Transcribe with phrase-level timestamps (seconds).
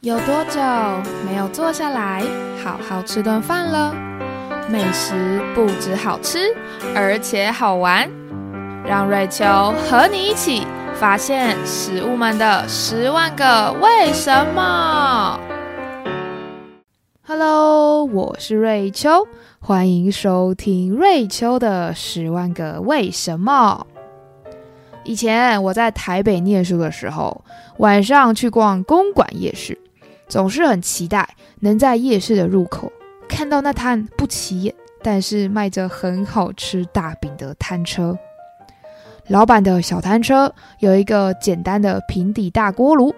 [0.00, 0.60] 有多久
[1.26, 2.22] 没有坐下来
[2.62, 3.92] 好好吃顿饭了？
[4.70, 6.54] 美食不止好吃，
[6.94, 8.08] 而且好玩。
[8.86, 9.44] 让瑞秋
[9.90, 10.64] 和你一起
[10.94, 15.40] 发现食物们的十万个为什么。
[17.26, 19.26] Hello，我是瑞秋，
[19.58, 23.84] 欢迎收听瑞秋的十万个为什么。
[25.02, 27.44] 以前我在台北念书的时候，
[27.78, 29.76] 晚上去逛公馆夜市，
[30.28, 32.92] 总是很期待能在夜市的入口
[33.28, 38.18] 看到那摊不起眼，但是卖着很好吃大饼的摊车。
[39.26, 43.14] 老板的小摊车有一个简单的平底大锅炉，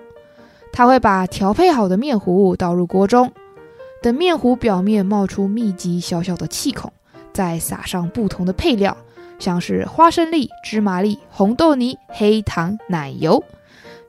[0.73, 3.32] 他会把调配好的面糊倒入锅中，
[4.02, 6.92] 等面糊表面冒出密集小小的气孔，
[7.32, 8.96] 再撒上不同的配料。
[9.38, 13.42] 像是花生粒、芝麻粒、红豆泥、黑糖、奶油，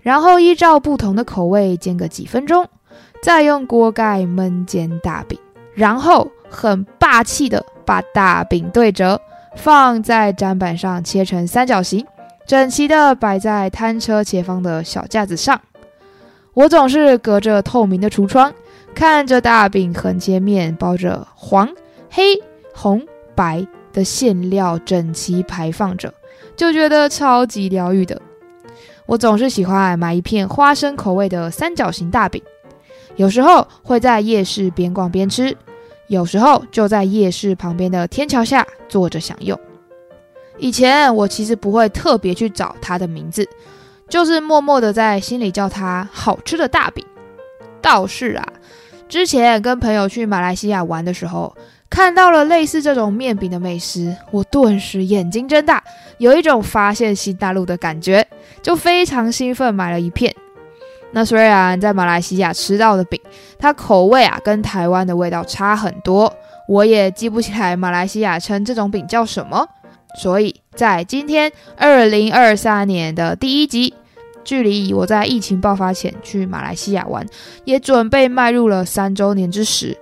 [0.02, 2.68] 然后依照不同的口味煎个几分钟，
[3.22, 5.40] 再用锅盖焖煎大饼，
[5.74, 9.22] 然后很霸气的把大饼对折，
[9.56, 12.06] 放在砧板上切成三角形，
[12.48, 15.62] 整齐的摆在摊车前方的小架子上。
[16.54, 18.54] 我总是隔着透明的橱窗，
[18.94, 21.70] 看着大饼横切面包着黄、
[22.10, 22.24] 黑、
[22.74, 23.02] 红、
[23.36, 23.66] 白。
[23.94, 26.14] 的馅料整齐排放着，
[26.56, 28.22] 就觉得超级疗愈的。
[29.06, 32.42] 我总是喜欢买一片花生口味的三角形大饼，
[33.16, 35.56] 有时候会在夜市边逛边吃，
[36.08, 39.60] 有时候就在夜市旁边的天桥下坐着享用。
[40.58, 43.48] 以前我其实不会特别去找它的名字，
[44.10, 47.06] 就是默默的在心里叫它好吃的大饼。
[47.82, 48.48] 倒是啊，
[49.10, 51.56] 之前跟朋友去马来西亚玩的时候。
[51.90, 55.84] 看到了类似这种面饼的美食，我顿时眼睛睁大，
[56.20, 58.26] 有一种发现新大陆的感觉，
[58.62, 60.34] 就非常兴奋买了一片。
[61.12, 63.20] 那虽然在马来西亚吃到的饼，
[63.60, 66.34] 它口味啊跟台湾的味道差很多，
[66.68, 69.68] 我也记不起来马来西亚称这种饼叫什么。
[70.16, 73.94] 所以在今天二零二三年的第一集，
[74.44, 77.26] 距离我在疫情爆发前去马来西亚玩，
[77.64, 79.98] 也准备迈入了三周年之时。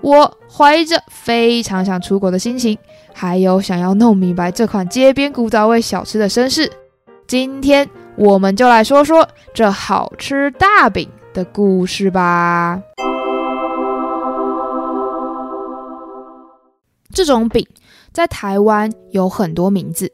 [0.00, 2.78] 我怀着非常想出国的心情，
[3.12, 6.70] 还有想要弄明白这款街边古早味小吃的身世，
[7.26, 12.82] 今天我们就来说说这好吃大饼的故事吧。
[17.12, 17.66] 这种饼
[18.12, 20.12] 在台湾有很多名字，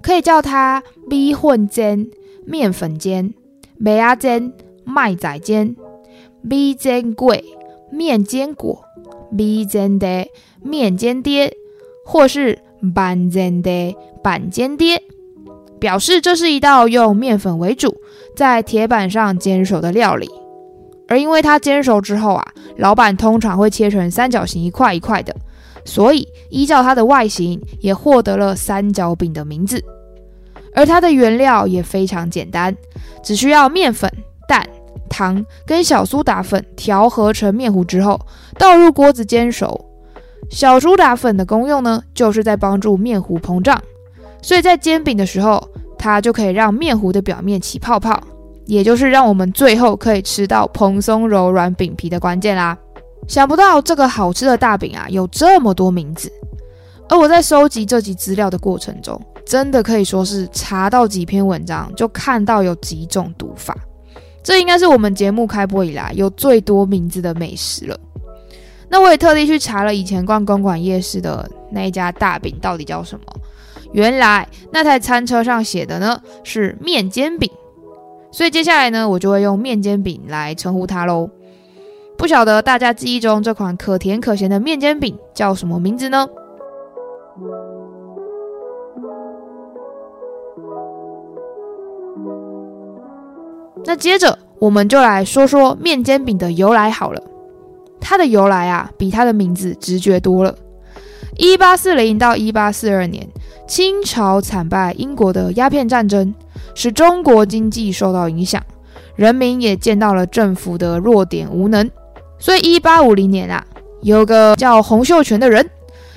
[0.00, 2.06] 可以叫它米混煎、
[2.46, 3.34] 面粉煎、
[3.76, 4.52] 麦芽煎、
[4.84, 5.76] 麦仔煎、
[6.40, 7.42] 米煎粿、
[7.90, 8.84] 面煎果。
[9.34, 10.26] 米煎的
[10.62, 11.56] 面煎爹，
[12.04, 12.58] 或是
[12.94, 15.02] 板煎的板煎爹，
[15.82, 17.96] 表示这是一道用面粉为主，
[18.36, 20.30] 在铁板上煎熟的料理。
[21.08, 25.34] 而因为它煎熟之后啊，老板通常会切成三角形，一块一块的，
[25.84, 29.82] 所以依照它的外形，也获得了三角饼的名字。
[30.72, 32.76] 而它的原料也非常简单，
[33.24, 34.08] 只需要面粉、
[34.46, 34.64] 蛋。
[35.08, 38.18] 糖跟小苏打粉调和成面糊之后，
[38.56, 39.84] 倒入锅子煎熟。
[40.48, 43.82] 小苏打粉的功用呢，就是在帮助面糊膨胀，
[44.40, 45.68] 所以在煎饼的时候，
[46.02, 48.20] 它就可以让面糊的表面起泡泡，
[48.66, 52.76] 也就是让我们最后可以吃到蓬松柔软饼皮的关键啦。
[53.28, 56.28] 想不到这个好吃的大饼啊，有这么多名字。
[57.08, 63.76] 而我在收集这集资料的过程中，真的可以说是查到几篇文章，就看到有几种读法。
[64.42, 67.96] 这应该是我们节目开播以来有最多名字的美食了。
[68.88, 73.24] 那我也特地去查了以前逛公馆夜市的那一家大饼到底叫什么。
[73.92, 77.50] 原来那台餐车上写的呢是面煎饼，
[78.30, 81.28] 所以接下来呢我就会用面煎饼来称呼它喽。
[82.16, 86.28] 不晓得大家记忆中这款可甜可咸的面煎饼叫什么名字呢？
[93.84, 97.20] 那接着我们就来说说面煎饼的由来好了。
[98.00, 100.54] 它的由来啊，比它的名字直觉多了。
[101.38, 103.26] 一八四零到一八四二年，
[103.66, 106.34] 清朝惨败英国的鸦片战争，
[106.74, 108.62] 使中国经济受到影响，
[109.16, 111.90] 人民也见到了政府的弱点无能。
[112.38, 113.64] 所以一八五零年啊，
[114.02, 115.68] 有个叫洪秀全的人，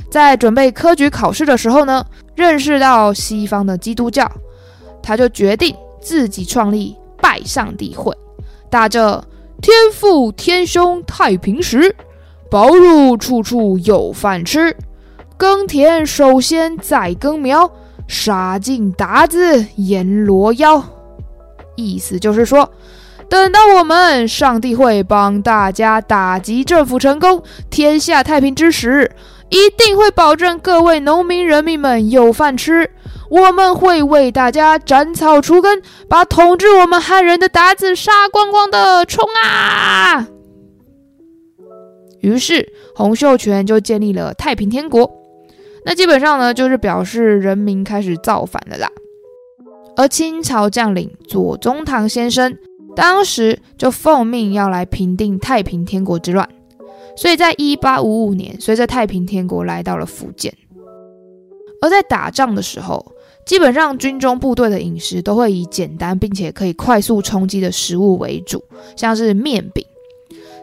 [0.09, 2.05] 在准备科举考试的时候呢，
[2.35, 4.29] 认识到西方的基督教，
[5.01, 6.95] 他就决定自己创立。
[7.21, 8.15] 拜上帝会，
[8.69, 9.23] 打着
[9.59, 11.95] 天父天兄太平时，
[12.51, 14.77] 宝汝处处有饭吃，
[15.37, 17.69] 耕田首先在耕苗，
[18.07, 20.83] 杀尽鞑子阎罗妖。
[21.75, 22.71] 意思就是说，
[23.27, 29.11] 等到我们上帝会帮大家打击政府成功，天下太平之时，
[29.49, 32.91] 一定会保证各位农民人民们有饭吃。
[33.29, 39.03] 我们会为大家斩草除根，把统治我们汉人的鞑子杀光光的！
[39.05, 40.27] 冲啊！
[42.21, 45.11] 于是洪秀全就建立了太平天国。
[45.85, 48.91] 那基本上呢，就是表示人民开始造反了啦。
[49.95, 52.57] 而清朝将领左宗棠先生
[52.95, 56.49] 当时就奉命要来平定太平天国之乱，
[57.15, 60.53] 所以在一八五五年，随着太平天国来到了福建。
[61.81, 63.13] 而在打仗的时候，
[63.45, 68.63] 基本上军中部队的饮食都会以简单并且可以快速充饥的食物为主，
[68.97, 69.85] 像是面饼。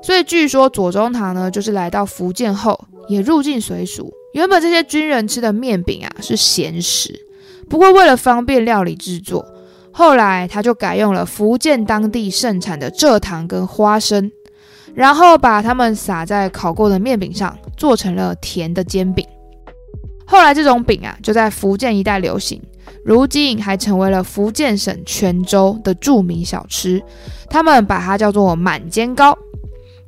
[0.03, 2.79] 所以据说左宗棠呢，就是来到福建后
[3.09, 4.13] 也入境随俗。
[4.33, 7.27] 原本这些军人吃的面饼啊是咸食，
[7.69, 9.45] 不过为了方便料理制作，
[9.91, 14.33] 后来他就改用了福建当地盛产的蔗糖跟花生，
[14.95, 19.27] 然后把它们撒在烤过的面饼上，做成了甜的煎饼。
[20.25, 22.59] 后来这种饼啊就在福建一带流行，
[23.05, 27.03] 如今还成为了福建省泉州的著名小吃，
[27.51, 29.37] 他们把它叫做满煎糕。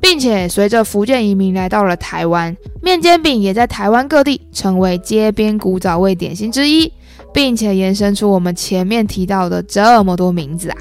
[0.01, 6.93] 并且随着福建移民来到了台湾，面煎饼也在台湾各地成为街边古早味点心之一，
[7.33, 10.77] 并且延伸出我们前面提到的这么多名字啊！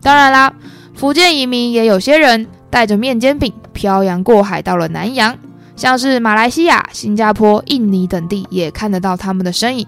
[0.00, 0.54] 当然啦，
[0.94, 3.52] 福建移民也有些人带着面煎饼。
[3.74, 5.36] 漂洋过海到了南洋，
[5.76, 9.86] 像是马来西亚、新加坡、印尼等地，也看得到他们的身影。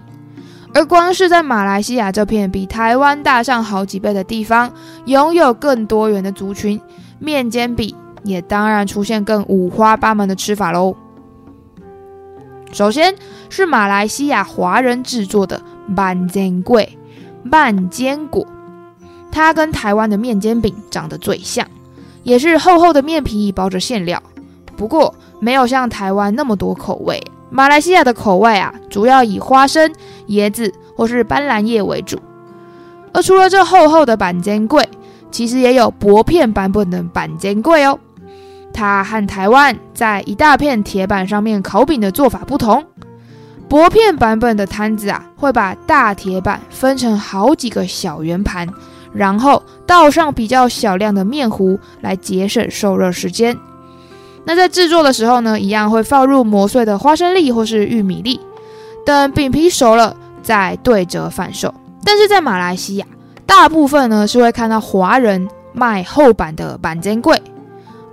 [0.73, 4.71] 而光是在马来西亚这片比台湾大上好几倍的地方，
[5.05, 6.79] 拥有更多元的族群，
[7.17, 10.95] 面煎饼也当然出现更五花八门的吃法喽。
[12.73, 13.15] 首先
[13.49, 15.59] 是马来西亚华人制作的
[15.95, 16.99] 半煎桂
[17.49, 18.45] 半坚果，
[19.31, 21.65] 它跟台湾的面煎饼长得最像。
[22.23, 24.21] 也是厚厚的面皮包着馅料，
[24.75, 27.21] 不过没有像台湾那么多口味。
[27.49, 29.91] 马来西亚的口味啊，主要以花生、
[30.27, 32.19] 椰子或是斑斓叶为主。
[33.13, 34.87] 而除了这厚厚的板煎桂，
[35.31, 37.97] 其实也有薄片版本的板煎桂哦。
[38.73, 42.85] 它和台湾在一大片铁板上面烤饼的做法不同。
[43.69, 48.67] 薄片版本的摊子啊，会把大铁板分成好几个小圆盘。
[49.17, 53.57] 然后倒上比较小量的面糊来节省受热时间。
[54.45, 58.39] 那在制作的时候呢，一样会放入磨碎的花生粒或是玉米粒，
[59.05, 61.73] 等饼皮熟了再对折贩售。
[62.05, 63.05] 但是在马来西亚，
[63.45, 67.41] 大部分呢是会看到华人卖厚版的板煎柜，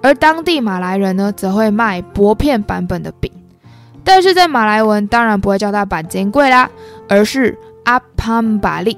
[0.03, 3.31] 而当地马来人呢则会卖薄片版本的饼。
[4.03, 6.69] 但是在马来文当然不会叫它板煎柜啦，
[7.09, 8.97] 而是 apam balik。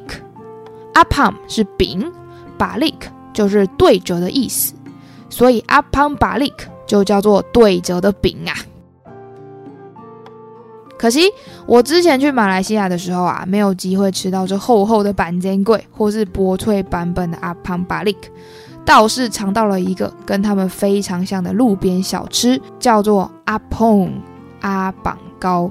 [0.96, 2.10] Apam 是饼
[2.58, 2.94] ，balik
[3.34, 4.72] 就是对折的意思，
[5.28, 6.54] 所以 Apam balik
[6.86, 8.56] 就叫做对折的饼啊。
[10.98, 11.30] 可惜
[11.66, 18.16] 我之前去马来西亚的时候啊，没有机会吃到这厚厚的板煎柜或是薄脆版本的 Apam balik，
[18.86, 24.12] 倒是尝到了一个跟他们非常像的路边小吃，叫做 Apong
[24.62, 25.70] 阿绑糕。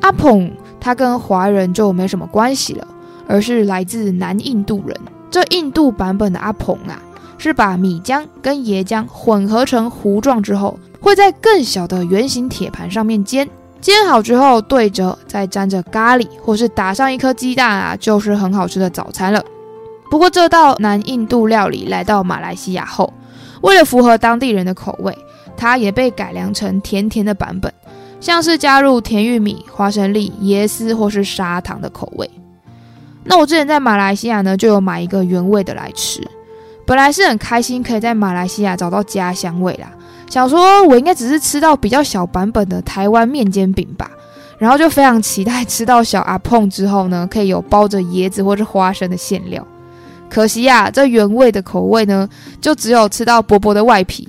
[0.00, 2.88] Apong 它跟华人就没什么关系了。
[3.26, 4.96] 而是来自南印度人。
[5.30, 7.00] 这印度版本的阿蓬啊，
[7.36, 13.48] 是把米浆跟椰浆混合成糊状之后，会在更小的圆形铁盘上面煎。
[13.80, 19.44] 煎好之后对折，再沾着咖喱，或是打上一颗鸡蛋啊，就是很好吃的早餐了。
[20.10, 23.12] 不过这道南印度料理来到马来西亚后，
[23.60, 25.16] 为了符合当地人的口味，
[25.56, 27.72] 它也被改良成甜甜的版本，
[28.20, 32.28] 像是加入甜玉米、花生粒、椰丝或是砂糖的口味。
[33.28, 36.20] 那我之前在马来西亚呢，就有买一个原味的来吃，
[36.84, 39.90] 本来是很开心可以在马来西亚找到家乡味啦，
[40.30, 44.10] 想说我应该只是吃到比较小版本的台湾面煎饼吧，
[44.58, 49.66] 然后就非常期待吃到小阿碰之后呢，可以有包着椰子或者花生的馅料。
[50.30, 52.28] 可惜呀，这原味的口味呢，
[52.60, 54.28] 就只有吃到薄薄的外皮，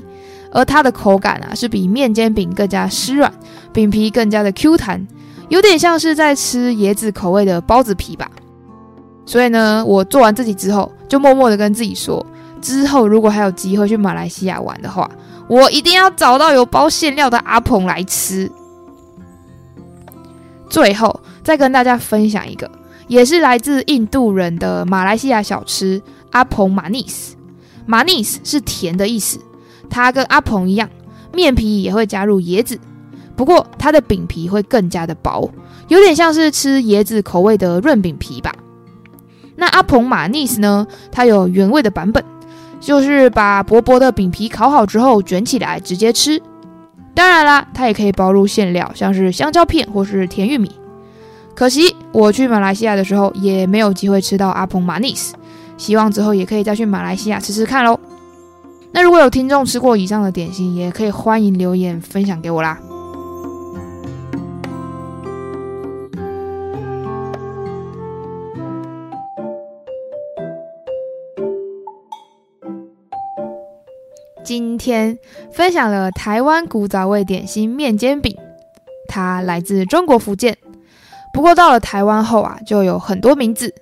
[0.51, 3.31] 而它的口感啊，是比面煎饼更加湿软，
[3.71, 5.07] 饼皮更加的 Q 弹，
[5.49, 8.29] 有点像是在吃椰子口味的包子皮吧。
[9.27, 12.25] 所以呢，我做完自己之后，就默默的跟自己说，
[12.61, 15.07] 之后如果还有机会去马来西亚玩的话，
[15.49, 18.49] 我一定要找到有包馅料的阿鹏来吃。
[20.69, 22.71] 最后再跟大家分享一个，
[23.07, 27.35] 也是来自印度人的马来西亚小吃阿鹏马尼斯。
[27.85, 29.39] 马尼斯是甜的意思，
[29.89, 30.89] 它跟阿鹏一样，
[31.33, 32.79] 面皮也会加入椰子，
[33.35, 35.49] 不过它的饼皮会更加的薄，
[35.89, 38.53] 有点像是吃椰子口味的润饼皮吧。
[39.57, 40.87] 那阿蓬马尼斯呢？
[41.11, 42.23] 它有原味的版本，
[42.79, 46.41] 就是把薄薄的饼皮烤好之后卷起来直接吃。
[47.13, 50.71] 当然啦，它也可以包入馅料，像是香蕉片或是甜玉米。
[51.55, 55.33] 可惜我去马来西亚的时候也没有机会吃到阿蓬马尼斯，
[55.75, 57.99] 希望之后也可以再去马来西亚吃吃看喽。
[58.91, 62.77] 那如果有听众吃过以上的点心，也可以欢迎留言分享给我啦。
[74.47, 75.19] 今天
[75.51, 78.33] 分享了台湾古早味点心面煎饼，
[79.09, 80.57] 它来自中国福建，
[81.33, 83.75] 不过到了台湾后啊，就有很多名字，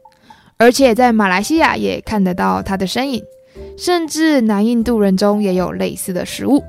[0.57, 3.23] 而且在马来西亚也看得到它的身影，
[3.77, 6.63] 甚至南印度人中也有类似的食物，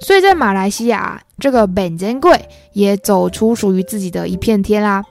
[0.00, 5.04] 所以在马来西亚这个本煎贵也走出属于自己的一片天啦。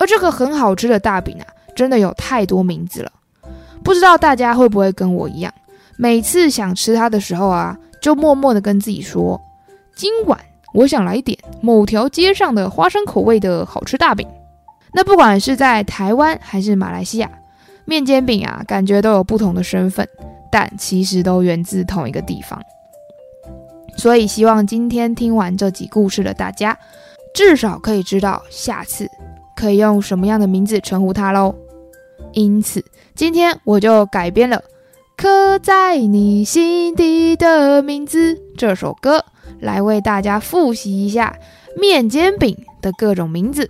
[0.00, 1.44] 而这个很好吃的大饼啊，
[1.76, 3.12] 真的有太多名字了，
[3.84, 5.52] 不知道大家会不会跟我一样？
[6.00, 9.40] 每次想吃它的时候啊，就默默的跟自己说
[9.96, 10.38] ：“今晚
[10.72, 14.26] 我想来点某条街上的花生口味的好吃大饼。”
[14.94, 17.28] 那不管是在台湾还是马来西亚，
[17.84, 20.08] 面煎饼啊，感觉都有不同的身份，
[20.52, 22.62] 但其实都源自同一个地方。
[23.96, 26.78] 所以希望今天听完这几故事的大家，
[27.34, 29.10] 至少可以知道下次
[29.56, 31.52] 可以用什么样的名字称呼它喽。
[32.32, 32.84] 因此，
[33.16, 34.62] 今天我就改编了。
[35.18, 39.24] 刻在你心底的名字这首歌，
[39.58, 41.34] 来为大家复习一下
[41.76, 43.68] 面煎饼的各种名字，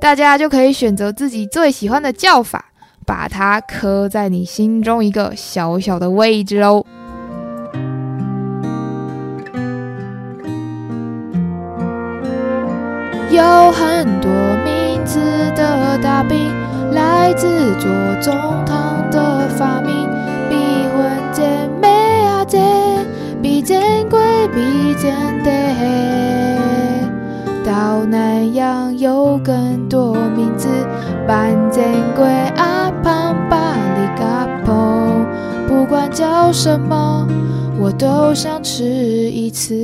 [0.00, 2.64] 大家就可以选择自己最喜欢的叫法，
[3.06, 6.84] 把它刻在你心中一个小小的位置哦。
[13.30, 14.28] 有很多
[14.64, 15.20] 名字
[15.54, 16.36] 的大饼，
[16.90, 17.88] 来自左
[18.20, 18.34] 宗
[18.66, 20.01] 棠的发明。
[24.52, 25.50] 比肩的，
[27.64, 30.68] 到南洋有更多名字，
[31.26, 31.82] 半煎
[32.14, 32.24] 龟
[32.56, 35.24] 阿胖巴里嘎蓬，
[35.66, 37.26] 不管叫什么，
[37.80, 39.74] 我都想吃一次。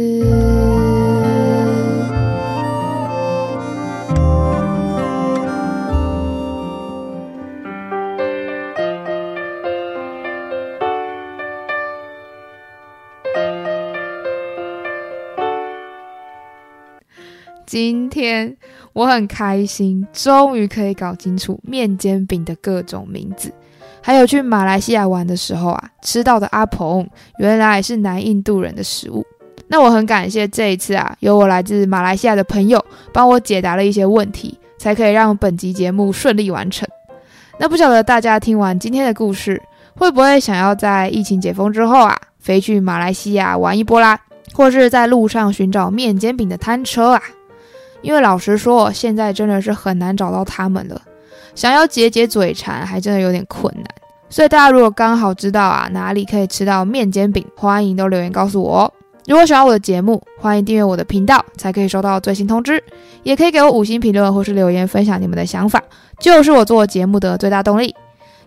[17.80, 18.56] 今天
[18.92, 23.52] 我很开心，终于可以搞清楚面煎饼的各种名字。
[24.02, 27.08] 还有去马来西亚玩的时候啊，吃到的阿蓬
[27.38, 29.24] 原来是南印度人的食物。
[29.68, 36.88] 那我很感谢这一次啊，有我来自马来西亚的朋友帮我解答了一些问题，才可以让本集节目顺利完成。
[37.60, 39.62] 那不晓得大家听完今天的故事，
[39.94, 44.18] 会不会想要在疫情解封之后啊，飞去马来西亚玩一波啦，
[44.52, 47.22] 或是在路上寻找面煎饼的摊车啊？
[48.02, 51.00] 因为老实说，现在真的是很难找到他们了，
[51.54, 53.84] 想要解解嘴馋，还真的有点困难。
[54.30, 58.92] 所以大家如果刚好知道啊哪里可以吃到面煎饼，欢迎都留言告诉我哦。
[59.26, 62.82] 如果喜欢我的节目，欢迎订阅我的频道，才可以收到最新通知。
[63.22, 65.82] 也可以给我五星评论或是留言分享你们的想法，
[66.18, 67.94] 就是我做节目的最大动力。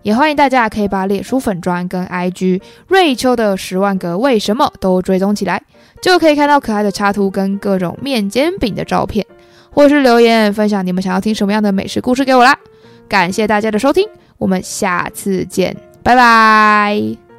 [0.01, 5.61] 也欢迎大家可以把脸书粉砖跟 IG 瑞秋的十万个为什么都追踪起来，
[6.01, 9.23] 就可以看到可爱的插图跟各种面煎饼的照片。
[9.71, 12.57] 或是留言分享你们想要听什么样的美食故事给我啦！
[13.09, 17.30] 感谢大家的收听，我们下次见，拜拜。